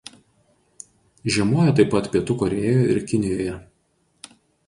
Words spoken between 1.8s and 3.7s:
taip pat Pietų Korėjoje ir Kinijoje.